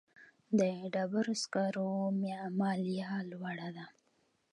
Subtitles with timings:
[0.59, 0.61] د
[0.93, 1.91] ډبرو سکرو
[2.59, 3.85] مالیه لوړه ده